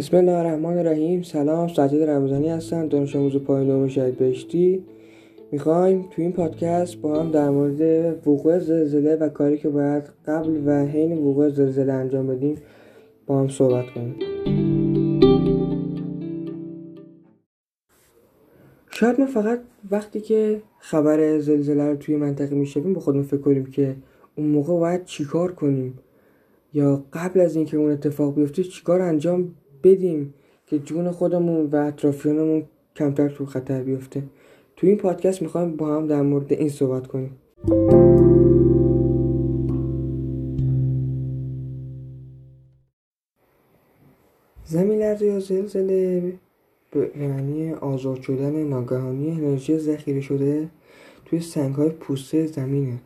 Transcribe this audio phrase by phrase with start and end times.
[0.00, 1.22] بسم الله الرحمن الرحیم.
[1.22, 2.88] سلام سجاد رمضانی هستم.
[2.88, 4.84] دانش آموز پایان شهید بهشتی.
[5.52, 7.80] می‌خوایم تو این پادکست با هم در مورد
[8.28, 12.56] وقوع زلزله و کاری که باید قبل و حین وقوع زلزله انجام بدیم
[13.26, 14.14] با هم صحبت کنیم.
[18.90, 19.60] شاید ما فقط
[19.90, 23.96] وقتی که خبر زلزله رو توی منطقه میشنویم به خودمون فکر کنیم که
[24.36, 25.98] اون موقع باید چیکار کنیم؟
[26.74, 30.34] یا قبل از اینکه اون اتفاق بیفته چیکار انجام بدیم
[30.66, 32.64] که جون خودمون و اطرافیانمون
[32.96, 34.22] کمتر تو خطر بیفته.
[34.76, 37.36] تو این پادکست می‌خوایم با هم در مورد این صحبت کنیم.
[44.64, 46.32] زمین لرزه یا زلزله
[46.90, 50.68] به معنی آزاد شدن ناگهانی انرژی ذخیره شده
[51.24, 53.00] توی سنگ های پوسته زمینه.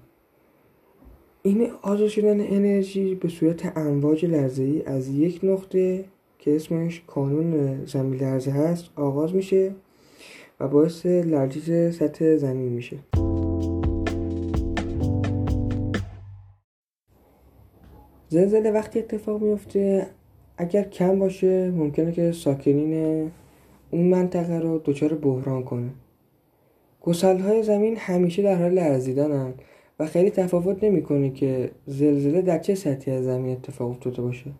[1.43, 6.04] این آزاد شدن انرژی به صورت امواج لرزه ای از یک نقطه
[6.45, 9.73] که اسمش کانون زمین لرزه هست آغاز میشه
[10.60, 12.96] و باعث لرزش سطح زمین میشه.
[18.28, 20.06] زلزله وقتی اتفاق میفته
[20.56, 23.30] اگر کم باشه ممکنه که ساکنین
[23.90, 25.90] اون منطقه رو دچار بحران کنه.
[27.01, 29.54] گسل های زمین همیشه در حال لرزیدنن
[29.98, 34.51] و خیلی تفاوت نمی‌کنه که زلزله در چه سطحی از زمین اتفاق افتاده باشه.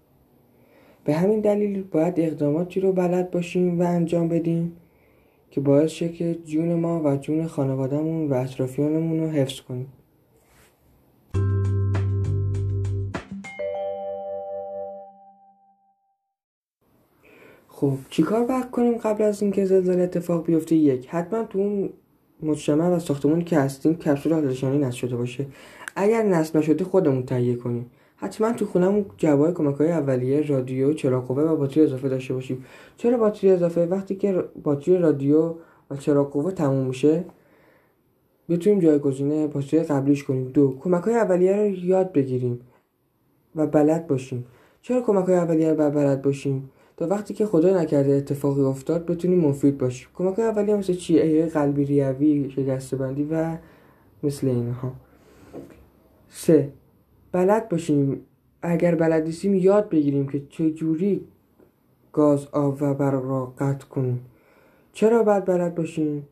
[1.05, 4.77] به همین دلیل باید اقداماتی رو بلد باشیم و انجام بدیم
[5.51, 9.89] که باعث شه که جون ما و جون خانوادهمون و اطرافیانمون رو حفظ کنیم.
[17.69, 21.91] خب چیکار باید کنیم قبل از اینکه زلزله اتفاق بیفته؟ یک حتما تو اون
[22.43, 25.47] مجتمع و ساختمونی که هستیم کپسول آتشنشانی نصب شده باشه.
[25.97, 27.91] اگر نصب نشده خودمون تهیه کنیم.
[28.25, 32.65] حتما تو خونمون جوای کمک های اولیه رادیو چراغ قوه و باتری اضافه داشته باشیم.
[32.97, 35.55] چرا باتری اضافه؟ وقتی که باتری رادیو
[35.91, 37.25] و چراغ قوه تموم میشه
[38.49, 40.49] بتونیم جایگزین باتری قبلیش کنیم.
[40.49, 42.61] دو کمک های اولیه رو یاد بگیریم
[43.57, 44.47] و بلد باشیم.
[44.83, 49.41] چرا کمک های اولیه رو بلد باشیم؟ تا وقتی که خدا نکرده اتفاقی افتاد بتونیم
[49.41, 50.09] مفید باشیم.
[50.15, 53.57] کمک های اولیه مثل چیه قلبی ریوی شکسته بندی و
[54.23, 54.93] مثل اینها.
[56.29, 56.73] سه
[57.35, 58.21] بلد باشیم.
[58.63, 61.25] اگر بلد نیستیم یاد بگیریم که چجوری
[62.13, 64.21] گاز آب و برق را قطع کنیم.
[64.93, 66.29] چرا باید بلد باشیم؟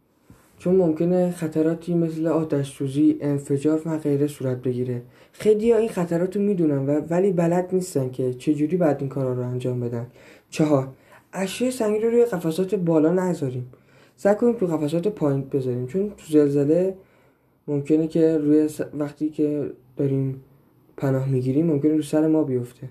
[0.59, 5.03] چون ممکنه خطراتی مثل آتش سوزی انفجار و غیره صورت بگیره.
[5.33, 9.43] خیلی این خطرات رو می‌دونن و ولی بلد نیستن که چجوری باید این کارا رو
[9.43, 10.07] انجام بدن.
[10.51, 10.89] چهار
[11.33, 13.71] اشیاء سنگین رو روی قفسات بالا نذاریم.
[14.17, 15.87] سعی کنیم تو قفسات پایین بذاریم.
[15.87, 16.95] چون تو زلزله
[17.69, 20.41] ممکنه که روی وقتی که داریم
[21.03, 22.89] پناه می‌گیریم ممکنه رو سر ما بیفته.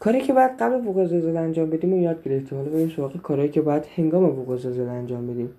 [0.00, 2.58] کاری که باید قبل وقوع زلزله انجام بدیم و یاد گرفتیم.
[2.58, 5.50] حالا بریم سراغ کارهایی که باید هنگام وقوع زلزله انجام بدیم.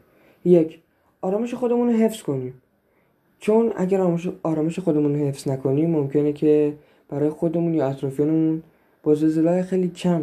[0.46, 0.79] یک
[1.22, 2.53] آرامش خودمون رو حفظ کنیم.
[3.40, 4.02] چون اگر
[4.44, 6.74] آرامش خودمون رو حفظ نکنیم ممکنه که
[7.09, 8.64] برای خودمون یا اطرافیانمون
[9.03, 10.22] با زلزله خیلی کم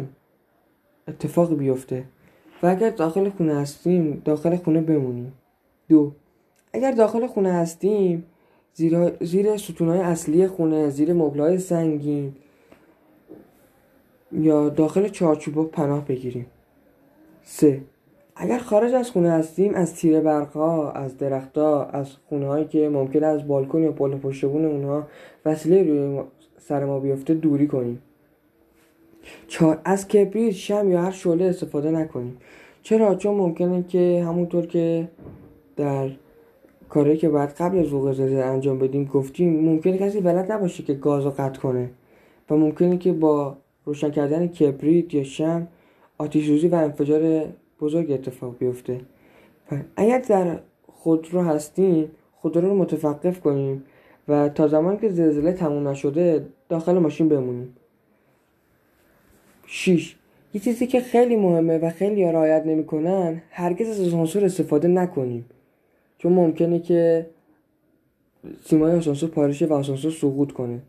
[1.07, 2.03] اتفاق بیفته.
[2.63, 5.33] و اگر داخل خونه هستیم داخل خونه بمونیم.
[5.89, 6.11] دو
[6.73, 8.25] اگر داخل خونه هستیم
[8.73, 12.35] زیر, زیر ستونهای اصلی خونه زیر مبلای سنگین
[14.31, 16.45] یا داخل چارچوبا پناه بگیریم.
[17.43, 17.81] سه
[18.35, 23.23] اگر خارج از خونه هستیم از تیر برقها از درختها از خونه هایی که ممکن
[23.23, 25.07] از بالکن یا پل پشتبون اونها
[25.45, 26.23] وسیله روی
[26.57, 28.01] سر ما بیفته دوری کنیم.
[29.47, 32.37] چهار از کبریت شم یا هر شعله استفاده نکنیم.
[32.83, 35.07] چرا؟ چون ممکنه که همونطور که
[35.75, 36.09] در
[36.89, 40.93] کاری که باید قبل از وقوع زلزله انجام بدیم گفتیم ممکنه کسی بلد نباشه که
[40.93, 41.89] گاز رو قطع کنه
[42.49, 45.67] و ممکنه که با روشن کردن کبریت یا شم
[46.17, 47.43] آتیش و انفجار
[47.81, 49.01] بزرگ اتفاق بیفته.
[49.95, 53.83] اگر در خودرو هستیم خودرو رو متوقف کنیم
[54.27, 57.75] و تا زمان که زلزله تموم نشده داخل ماشین بمونیم.
[59.65, 60.15] 6
[60.53, 65.45] یه چیزی که خیلی مهمه و خیلی رعایت نمی‌کنن هرگز از آسانسور استفاده نکنیم.
[66.17, 67.25] چون ممکنه که
[68.65, 70.81] سیمای آسانسور پارشه و آسانسور سقوط کنه.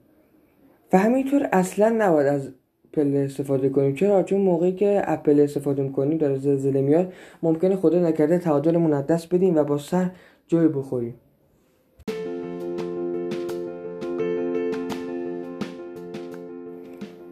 [0.92, 2.48] و همینطور اصلا نباید از
[2.92, 3.94] پله استفاده کنیم.
[3.94, 7.12] چرا؟ چون موقعی که اپل استفاده می‌کنیم داره زلزله میاد
[7.42, 10.10] ممکنه خدا نکرده تعادلمون از دست بدیم و با سر
[10.46, 11.14] جای بخوریم.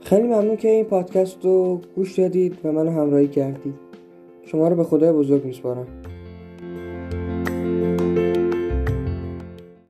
[0.05, 3.75] خیلی ممنون که این پادکست رو گوش دادید و منو همراهی کردید.
[4.43, 5.87] شما رو به خدای بزرگ میسپارم.